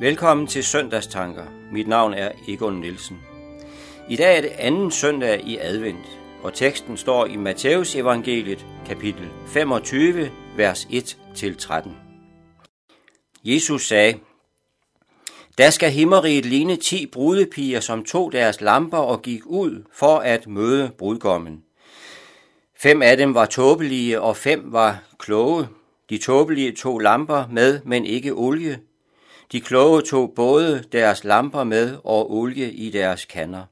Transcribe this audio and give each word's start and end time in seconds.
Velkommen 0.00 0.46
til 0.46 0.64
Søndagstanker. 0.64 1.44
Mit 1.72 1.88
navn 1.88 2.14
er 2.14 2.32
Egon 2.48 2.80
Nielsen. 2.80 3.18
I 4.08 4.16
dag 4.16 4.36
er 4.36 4.40
det 4.40 4.50
anden 4.58 4.90
søndag 4.90 5.40
i 5.44 5.56
advent, 5.56 6.18
og 6.42 6.54
teksten 6.54 6.96
står 6.96 7.26
i 7.26 7.36
Matteus 7.36 7.94
evangeliet 7.94 8.66
kapitel 8.86 9.28
25, 9.46 10.30
vers 10.56 10.84
1-13. 10.84 11.88
Jesus 13.44 13.86
sagde, 13.86 14.18
Der 15.58 15.70
skal 15.70 15.90
himmeriget 15.90 16.46
ligne 16.46 16.76
ti 16.76 17.06
brudepiger, 17.06 17.80
som 17.80 18.04
tog 18.04 18.32
deres 18.32 18.60
lamper 18.60 18.98
og 18.98 19.22
gik 19.22 19.46
ud 19.46 19.84
for 19.92 20.18
at 20.18 20.46
møde 20.46 20.90
brudgommen. 20.98 21.62
Fem 22.76 23.02
af 23.02 23.16
dem 23.16 23.34
var 23.34 23.46
tåbelige, 23.46 24.20
og 24.20 24.36
fem 24.36 24.62
var 24.64 25.02
kloge. 25.18 25.68
De 26.10 26.18
tåbelige 26.18 26.72
tog 26.72 27.00
lamper 27.00 27.44
med, 27.50 27.80
men 27.84 28.04
ikke 28.04 28.32
olie. 28.32 28.78
De 29.52 29.60
kloge 29.60 30.02
tog 30.02 30.32
både 30.36 30.84
deres 30.92 31.24
lamper 31.24 31.64
med 31.64 31.98
og 32.04 32.32
olie 32.32 32.72
i 32.72 32.90
deres 32.90 33.24
kander. 33.24 33.64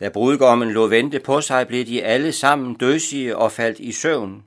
Da 0.00 0.08
brudgommen 0.08 0.70
lå 0.70 0.86
vente 0.86 1.20
på 1.20 1.40
sig, 1.40 1.66
blev 1.66 1.86
de 1.86 2.02
alle 2.02 2.32
sammen 2.32 2.74
døsige 2.74 3.36
og 3.36 3.52
faldt 3.52 3.78
i 3.78 3.92
søvn. 3.92 4.44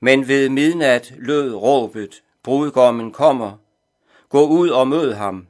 Men 0.00 0.28
ved 0.28 0.48
midnat 0.48 1.14
lød 1.18 1.54
råbet, 1.54 2.22
brudgommen 2.42 3.12
kommer. 3.12 3.52
Gå 4.28 4.46
ud 4.46 4.68
og 4.68 4.88
mød 4.88 5.12
ham. 5.12 5.46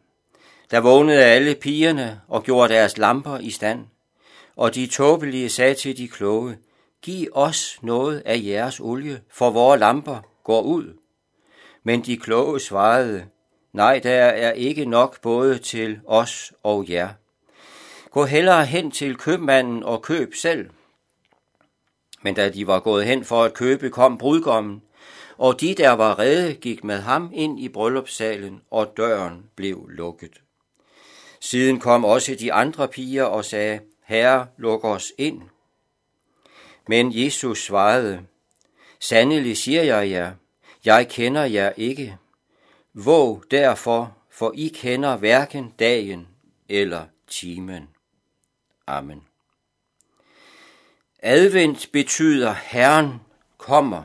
Der 0.70 0.80
vågnede 0.80 1.24
alle 1.24 1.54
pigerne 1.54 2.20
og 2.28 2.42
gjorde 2.42 2.74
deres 2.74 2.98
lamper 2.98 3.38
i 3.38 3.50
stand. 3.50 3.80
Og 4.56 4.74
de 4.74 4.86
tåbelige 4.86 5.48
sagde 5.48 5.74
til 5.74 5.96
de 5.96 6.08
kloge, 6.08 6.56
Giv 7.02 7.28
os 7.32 7.78
noget 7.82 8.22
af 8.26 8.40
jeres 8.44 8.80
olie, 8.80 9.20
for 9.30 9.50
vores 9.50 9.80
lamper 9.80 10.20
går 10.44 10.62
ud. 10.62 10.98
Men 11.84 12.00
de 12.00 12.16
kloge 12.16 12.60
svarede, 12.60 13.26
Nej, 13.72 13.98
der 13.98 14.12
er 14.12 14.52
ikke 14.52 14.84
nok 14.84 15.20
både 15.20 15.58
til 15.58 16.00
os 16.06 16.52
og 16.62 16.88
jer. 16.88 17.08
Gå 18.10 18.24
hellere 18.24 18.66
hen 18.66 18.90
til 18.90 19.16
købmanden 19.16 19.82
og 19.82 20.02
køb 20.02 20.34
selv. 20.34 20.70
Men 22.22 22.34
da 22.34 22.48
de 22.48 22.66
var 22.66 22.80
gået 22.80 23.04
hen 23.04 23.24
for 23.24 23.44
at 23.44 23.54
købe, 23.54 23.90
kom 23.90 24.18
brudgommen, 24.18 24.82
og 25.38 25.60
de, 25.60 25.74
der 25.74 25.90
var 25.90 26.18
redde, 26.18 26.54
gik 26.54 26.84
med 26.84 26.98
ham 26.98 27.30
ind 27.34 27.60
i 27.60 27.68
bryllupssalen, 27.68 28.62
og 28.70 28.96
døren 28.96 29.44
blev 29.56 29.88
lukket. 29.88 30.32
Siden 31.40 31.80
kom 31.80 32.04
også 32.04 32.34
de 32.40 32.52
andre 32.52 32.88
piger 32.88 33.24
og 33.24 33.44
sagde, 33.44 33.80
Herre, 34.04 34.46
luk 34.56 34.84
os 34.84 35.12
ind. 35.18 35.42
Men 36.88 37.12
Jesus 37.14 37.64
svarede, 37.64 38.20
Sandelig 39.00 39.56
siger 39.56 39.82
jeg 39.82 40.10
jer, 40.10 40.32
jeg 40.84 41.08
kender 41.08 41.44
jer 41.44 41.72
ikke. 41.76 42.18
Våg 42.94 43.44
derfor, 43.50 44.16
for 44.30 44.52
I 44.54 44.68
kender 44.68 45.16
hverken 45.16 45.74
dagen 45.78 46.28
eller 46.68 47.04
timen. 47.28 47.88
Amen. 48.86 49.22
Advent 51.18 51.88
betyder 51.92 52.52
Herren 52.52 53.20
kommer. 53.58 54.02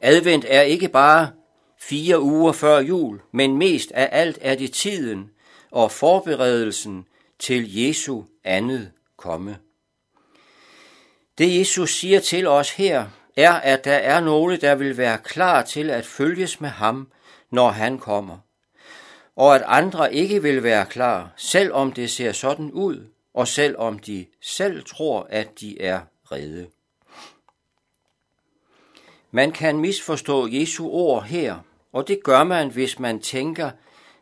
Advent 0.00 0.44
er 0.48 0.62
ikke 0.62 0.88
bare 0.88 1.30
fire 1.78 2.20
uger 2.20 2.52
før 2.52 2.78
jul, 2.78 3.20
men 3.32 3.56
mest 3.56 3.92
af 3.92 4.08
alt 4.12 4.38
er 4.40 4.54
det 4.54 4.72
tiden 4.72 5.30
og 5.70 5.92
forberedelsen 5.92 7.06
til 7.38 7.76
Jesu 7.76 8.22
andet 8.44 8.92
komme. 9.16 9.58
Det 11.38 11.58
Jesus 11.58 11.94
siger 11.94 12.20
til 12.20 12.46
os 12.46 12.70
her, 12.70 13.06
er, 13.42 13.52
at 13.52 13.84
der 13.84 13.94
er 13.94 14.20
nogle, 14.20 14.56
der 14.56 14.74
vil 14.74 14.96
være 14.96 15.18
klar 15.18 15.62
til 15.62 15.90
at 15.90 16.06
følges 16.06 16.60
med 16.60 16.68
ham, 16.68 17.08
når 17.50 17.68
han 17.68 17.98
kommer, 17.98 18.38
og 19.36 19.54
at 19.54 19.62
andre 19.66 20.14
ikke 20.14 20.42
vil 20.42 20.62
være 20.62 20.86
klar, 20.86 21.32
selv 21.36 21.72
om 21.72 21.92
det 21.92 22.10
ser 22.10 22.32
sådan 22.32 22.70
ud, 22.70 23.06
og 23.34 23.48
selv 23.48 23.76
om 23.78 23.98
de 23.98 24.26
selv 24.42 24.84
tror, 24.84 25.26
at 25.30 25.60
de 25.60 25.82
er 25.82 26.00
redde. 26.32 26.66
Man 29.30 29.52
kan 29.52 29.78
misforstå 29.78 30.48
Jesu 30.50 30.88
ord 30.88 31.24
her, 31.24 31.56
og 31.92 32.08
det 32.08 32.22
gør 32.24 32.44
man, 32.44 32.70
hvis 32.70 32.98
man 32.98 33.20
tænker, 33.20 33.70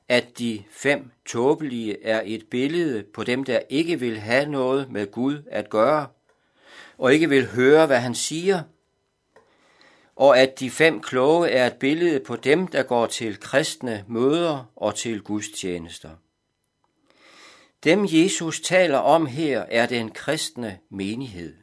at 0.08 0.38
de 0.38 0.62
fem 0.70 1.10
tåbelige 1.26 2.04
er 2.04 2.22
et 2.24 2.44
billede 2.50 3.04
på 3.14 3.24
dem, 3.24 3.44
der 3.44 3.60
ikke 3.68 4.00
vil 4.00 4.18
have 4.18 4.46
noget 4.46 4.90
med 4.90 5.10
Gud 5.10 5.42
at 5.50 5.70
gøre, 5.70 6.06
og 6.98 7.14
ikke 7.14 7.28
vil 7.28 7.46
høre, 7.46 7.86
hvad 7.86 7.98
han 7.98 8.14
siger, 8.14 8.62
og 10.18 10.38
at 10.38 10.60
de 10.60 10.70
fem 10.70 11.00
kloge 11.00 11.48
er 11.48 11.66
et 11.66 11.74
billede 11.74 12.20
på 12.20 12.36
dem, 12.36 12.66
der 12.66 12.82
går 12.82 13.06
til 13.06 13.40
kristne 13.40 14.04
møder 14.08 14.64
og 14.76 14.94
til 14.94 15.22
gudstjenester. 15.22 16.10
Dem 17.84 18.06
Jesus 18.08 18.60
taler 18.60 18.98
om 18.98 19.26
her 19.26 19.60
er 19.60 19.86
den 19.86 20.10
kristne 20.10 20.78
menighed. 20.90 21.56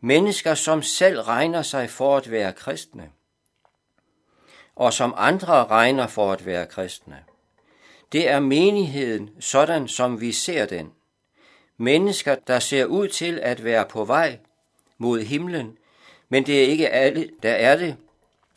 Mennesker, 0.00 0.54
som 0.54 0.82
selv 0.82 1.20
regner 1.20 1.62
sig 1.62 1.90
for 1.90 2.16
at 2.16 2.30
være 2.30 2.52
kristne, 2.52 3.10
og 4.76 4.92
som 4.92 5.14
andre 5.16 5.66
regner 5.66 6.06
for 6.06 6.32
at 6.32 6.46
være 6.46 6.66
kristne. 6.66 7.24
Det 8.12 8.28
er 8.28 8.40
menigheden, 8.40 9.30
sådan 9.40 9.88
som 9.88 10.20
vi 10.20 10.32
ser 10.32 10.66
den. 10.66 10.92
Mennesker, 11.76 12.34
der 12.34 12.58
ser 12.58 12.84
ud 12.84 13.08
til 13.08 13.38
at 13.42 13.64
være 13.64 13.86
på 13.90 14.04
vej 14.04 14.38
mod 14.98 15.20
himlen, 15.20 15.78
men 16.28 16.46
det 16.46 16.64
er 16.64 16.66
ikke 16.66 16.88
alle, 16.88 17.30
der 17.42 17.52
er 17.52 17.76
det, 17.76 17.96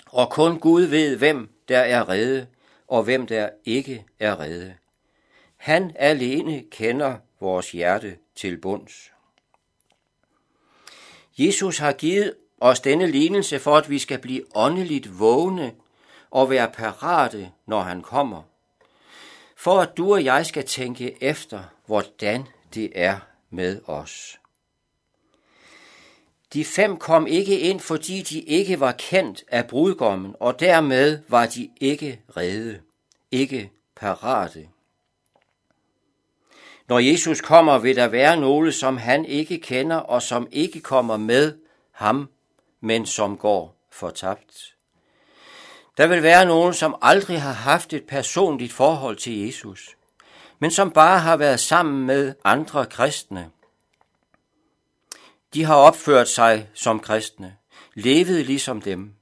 og 0.05 0.29
kun 0.29 0.59
Gud 0.59 0.81
ved, 0.81 1.17
hvem 1.17 1.49
der 1.67 1.79
er 1.79 2.09
redde, 2.09 2.47
og 2.87 3.03
hvem 3.03 3.27
der 3.27 3.49
ikke 3.65 4.05
er 4.19 4.39
redde. 4.39 4.75
Han 5.57 5.91
alene 5.95 6.63
kender 6.71 7.17
vores 7.39 7.71
hjerte 7.71 8.17
til 8.35 8.57
bunds. 8.57 9.11
Jesus 11.37 11.77
har 11.77 11.91
givet 11.93 12.33
os 12.59 12.79
denne 12.79 13.07
lignelse 13.07 13.59
for, 13.59 13.77
at 13.77 13.89
vi 13.89 13.99
skal 13.99 14.19
blive 14.19 14.43
åndeligt 14.55 15.19
vågne 15.19 15.73
og 16.31 16.49
være 16.49 16.71
parate, 16.71 17.51
når 17.65 17.81
han 17.81 18.01
kommer. 18.01 18.43
For 19.55 19.79
at 19.79 19.97
du 19.97 20.13
og 20.13 20.23
jeg 20.23 20.45
skal 20.45 20.65
tænke 20.65 21.23
efter, 21.23 21.63
hvordan 21.85 22.47
det 22.73 22.91
er 22.95 23.19
med 23.49 23.81
os. 23.85 24.39
De 26.53 26.65
fem 26.65 26.97
kom 26.97 27.27
ikke 27.27 27.59
ind, 27.59 27.79
fordi 27.79 28.21
de 28.21 28.41
ikke 28.41 28.79
var 28.79 28.91
kendt 28.91 29.43
af 29.47 29.67
brudgommen, 29.67 30.35
og 30.39 30.59
dermed 30.59 31.19
var 31.27 31.45
de 31.45 31.69
ikke 31.81 32.21
redde, 32.37 32.79
ikke 33.31 33.71
parate. 33.95 34.67
Når 36.87 36.99
Jesus 36.99 37.41
kommer, 37.41 37.77
vil 37.77 37.95
der 37.95 38.07
være 38.07 38.37
nogle, 38.37 38.71
som 38.71 38.97
han 38.97 39.25
ikke 39.25 39.59
kender, 39.59 39.95
og 39.95 40.21
som 40.21 40.47
ikke 40.51 40.79
kommer 40.79 41.17
med 41.17 41.57
ham, 41.91 42.29
men 42.81 43.05
som 43.05 43.37
går 43.37 43.75
fortabt. 43.91 44.75
Der 45.97 46.07
vil 46.07 46.23
være 46.23 46.45
nogen, 46.45 46.73
som 46.73 46.95
aldrig 47.01 47.41
har 47.41 47.53
haft 47.53 47.93
et 47.93 48.03
personligt 48.03 48.73
forhold 48.73 49.15
til 49.15 49.45
Jesus, 49.45 49.97
men 50.59 50.71
som 50.71 50.91
bare 50.91 51.19
har 51.19 51.37
været 51.37 51.59
sammen 51.59 52.05
med 52.05 52.33
andre 52.43 52.85
kristne 52.85 53.49
de 55.53 55.63
har 55.63 55.75
opført 55.75 56.29
sig 56.29 56.69
som 56.73 56.99
kristne, 56.99 57.55
levet 57.93 58.45
ligesom 58.45 58.81
dem. 58.81 59.13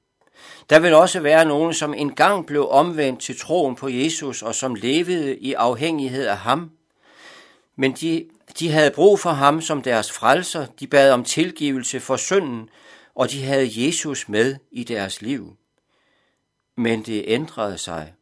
Der 0.70 0.80
vil 0.80 0.94
også 0.94 1.20
være 1.20 1.46
nogen, 1.46 1.74
som 1.74 1.94
engang 1.94 2.46
blev 2.46 2.68
omvendt 2.70 3.22
til 3.22 3.40
troen 3.40 3.76
på 3.76 3.90
Jesus 3.90 4.42
og 4.42 4.56
som 4.56 4.76
levede 4.76 5.38
i 5.38 5.54
afhængighed 5.54 6.26
af 6.26 6.38
ham. 6.38 6.72
Men 7.76 7.94
de, 7.94 8.30
de 8.60 8.70
havde 8.70 8.92
brug 8.92 9.20
for 9.20 9.30
ham 9.30 9.62
som 9.62 9.82
deres 9.82 10.12
frelser, 10.12 10.66
de 10.80 10.88
bad 10.88 11.12
om 11.12 11.24
tilgivelse 11.24 12.00
for 12.00 12.16
synden, 12.16 12.70
og 13.16 13.32
de 13.32 13.44
havde 13.44 13.86
Jesus 13.86 14.30
med 14.30 14.56
i 14.72 14.84
deres 14.84 15.22
liv. 15.22 15.58
Men 16.78 17.04
det 17.04 17.24
ændrede 17.28 17.78
sig. 17.78 18.14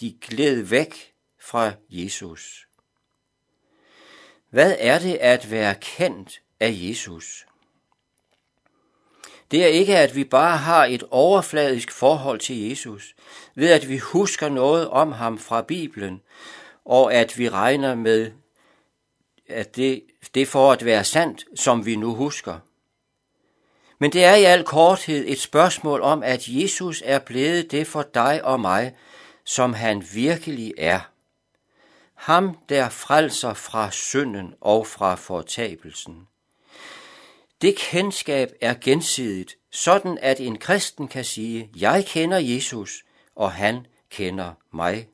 De 0.00 0.16
gled 0.20 0.62
væk 0.62 1.12
fra 1.40 1.72
Jesus. 1.90 2.66
Hvad 4.50 4.76
er 4.78 4.98
det 4.98 5.14
at 5.14 5.50
være 5.50 5.74
kendt 5.74 6.42
af 6.62 6.70
Jesus. 6.74 7.46
Det 9.50 9.62
er 9.62 9.66
ikke, 9.66 9.98
at 9.98 10.16
vi 10.16 10.24
bare 10.24 10.56
har 10.56 10.84
et 10.84 11.04
overfladisk 11.10 11.92
forhold 11.92 12.40
til 12.40 12.68
Jesus, 12.68 13.14
ved 13.54 13.70
at 13.70 13.88
vi 13.88 13.98
husker 13.98 14.48
noget 14.48 14.88
om 14.88 15.12
ham 15.12 15.38
fra 15.38 15.62
Bibelen, 15.62 16.22
og 16.84 17.14
at 17.14 17.38
vi 17.38 17.48
regner 17.48 17.94
med, 17.94 18.32
at 19.48 19.76
det, 19.76 20.02
det 20.34 20.48
for 20.48 20.72
at 20.72 20.84
være 20.84 21.04
sandt, 21.04 21.44
som 21.54 21.86
vi 21.86 21.96
nu 21.96 22.14
husker. 22.14 22.58
Men 23.98 24.12
det 24.12 24.24
er 24.24 24.34
i 24.34 24.44
al 24.44 24.64
korthed 24.64 25.24
et 25.28 25.40
spørgsmål 25.40 26.00
om, 26.00 26.22
at 26.22 26.48
Jesus 26.48 27.02
er 27.04 27.18
blevet 27.18 27.70
det 27.70 27.86
for 27.86 28.02
dig 28.02 28.44
og 28.44 28.60
mig, 28.60 28.96
som 29.44 29.74
han 29.74 30.04
virkelig 30.12 30.74
er. 30.78 31.00
Ham, 32.14 32.58
der 32.68 32.88
frelser 32.88 33.54
fra 33.54 33.90
synden 33.90 34.54
og 34.60 34.86
fra 34.86 35.14
fortabelsen. 35.14 36.28
Det 37.62 37.76
kendskab 37.76 38.52
er 38.60 38.74
gensidigt, 38.80 39.56
sådan 39.70 40.18
at 40.22 40.40
en 40.40 40.58
kristen 40.58 41.08
kan 41.08 41.24
sige, 41.24 41.70
jeg 41.76 42.04
kender 42.06 42.38
Jesus, 42.38 43.04
og 43.34 43.52
han 43.52 43.86
kender 44.10 44.52
mig. 44.72 45.08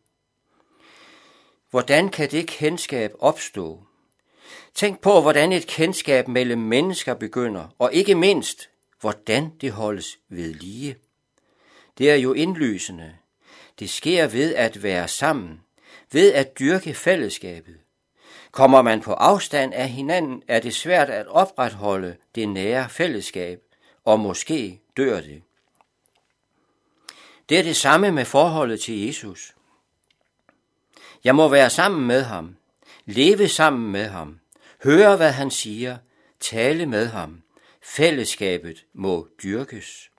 Hvordan 1.71 2.09
kan 2.09 2.31
det 2.31 2.47
kendskab 2.47 3.13
opstå? 3.19 3.83
Tænk 4.75 5.01
på, 5.01 5.21
hvordan 5.21 5.53
et 5.53 5.67
kendskab 5.67 6.29
mellem 6.29 6.59
mennesker 6.59 7.15
begynder, 7.15 7.75
og 7.79 7.93
ikke 7.93 8.15
mindst, 8.15 8.69
hvordan 9.01 9.53
det 9.61 9.73
holdes 9.73 10.19
ved 10.29 10.55
lige. 10.55 10.97
Det 11.99 12.11
er 12.11 12.15
jo 12.15 12.33
indlysende. 12.33 13.17
Det 13.79 13.91
sker 13.91 14.27
ved 14.27 14.55
at 14.55 14.83
være 14.83 15.09
sammen, 15.09 15.61
ved 16.13 16.33
at 16.33 16.59
dyrke 16.59 16.95
fællesskabet. 16.95 17.79
Kommer 18.51 18.83
man 18.83 19.01
på 19.01 19.13
afstand 19.13 19.75
af 19.75 19.89
hinanden, 19.89 20.43
er 20.49 20.61
det 20.61 20.75
svært 20.75 21.11
at 21.11 21.27
opretholde 21.27 22.17
det 22.35 22.49
nære 22.49 22.89
fællesskab, 22.89 23.61
og 24.05 24.21
måske 24.21 24.81
dør 24.97 25.21
det. 25.21 25.43
Det 27.49 27.59
er 27.59 27.63
det 27.63 27.77
samme 27.77 28.13
med 28.13 28.25
forholdet 28.25 28.81
til 28.81 29.07
Jesus. 29.07 29.55
Jeg 31.25 31.35
må 31.35 31.49
være 31.49 31.71
sammen 31.71 32.07
med 32.07 32.23
ham, 32.23 32.57
leve 33.07 33.49
sammen 33.49 33.93
med 33.93 34.07
ham, 34.07 34.41
høre 34.85 35.17
hvad 35.17 35.33
han 35.33 35.51
siger, 35.51 35.97
tale 36.41 36.87
med 36.87 37.07
ham. 37.07 37.43
Fællesskabet 37.83 38.85
må 38.93 39.29
dyrkes. 39.43 40.11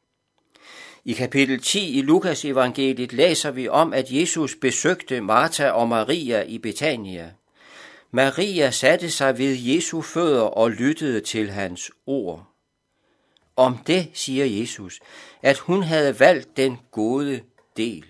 I 1.05 1.13
kapitel 1.13 1.61
10 1.61 1.97
i 1.97 2.01
Lukas 2.01 2.45
evangeliet 2.45 3.13
læser 3.13 3.51
vi 3.51 3.67
om, 3.67 3.93
at 3.93 4.11
Jesus 4.11 4.55
besøgte 4.55 5.21
Martha 5.21 5.69
og 5.69 5.87
Maria 5.87 6.41
i 6.41 6.57
Betania. 6.57 7.31
Maria 8.11 8.71
satte 8.71 9.11
sig 9.11 9.37
ved 9.37 9.55
Jesu 9.55 10.01
fødder 10.01 10.41
og 10.41 10.71
lyttede 10.71 11.21
til 11.21 11.49
hans 11.49 11.91
ord. 12.05 12.45
Om 13.55 13.77
det 13.77 14.09
siger 14.13 14.45
Jesus, 14.45 14.99
at 15.41 15.57
hun 15.57 15.83
havde 15.83 16.19
valgt 16.19 16.57
den 16.57 16.79
gode 16.91 17.41
del. 17.77 18.05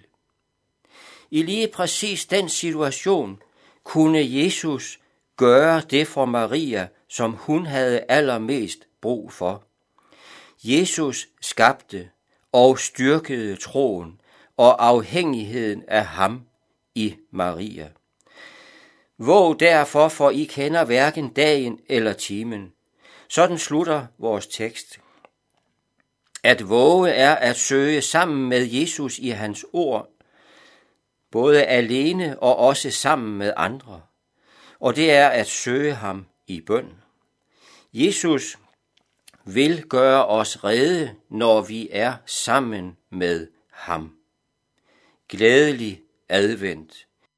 I 1.31 1.43
lige 1.43 1.67
præcis 1.67 2.25
den 2.25 2.49
situation 2.49 3.41
kunne 3.83 4.19
Jesus 4.21 4.99
gøre 5.37 5.81
det 5.89 6.07
for 6.07 6.25
Maria, 6.25 6.87
som 7.07 7.31
hun 7.31 7.65
havde 7.65 8.05
allermest 8.09 8.87
brug 9.01 9.31
for. 9.31 9.63
Jesus 10.63 11.27
skabte 11.41 12.09
og 12.51 12.79
styrkede 12.79 13.55
troen 13.55 14.21
og 14.57 14.87
afhængigheden 14.87 15.83
af 15.87 16.05
ham 16.05 16.41
i 16.95 17.15
Maria. 17.31 17.89
Våg 19.21 19.59
derfor, 19.59 20.07
for 20.07 20.29
I 20.29 20.43
kender 20.43 20.85
hverken 20.85 21.33
dagen 21.33 21.79
eller 21.89 22.13
timen. 22.13 22.73
Sådan 23.27 23.57
slutter 23.57 24.05
vores 24.17 24.47
tekst. 24.47 24.99
At 26.43 26.69
våge 26.69 27.09
er 27.09 27.35
at 27.35 27.55
søge 27.55 28.01
sammen 28.01 28.49
med 28.49 28.67
Jesus 28.71 29.19
i 29.19 29.29
hans 29.29 29.65
ord, 29.73 30.09
både 31.31 31.63
alene 31.63 32.39
og 32.39 32.57
også 32.57 32.91
sammen 32.91 33.37
med 33.37 33.53
andre. 33.57 34.01
Og 34.79 34.95
det 34.95 35.11
er 35.11 35.27
at 35.27 35.47
søge 35.47 35.93
ham 35.93 36.25
i 36.47 36.61
bøn. 36.61 36.93
Jesus 37.93 38.57
vil 39.45 39.83
gøre 39.83 40.25
os 40.25 40.63
rede, 40.63 41.15
når 41.29 41.61
vi 41.61 41.89
er 41.91 42.13
sammen 42.25 42.97
med 43.09 43.47
ham. 43.71 44.15
Glædelig 45.29 46.01
advent. 46.29 47.08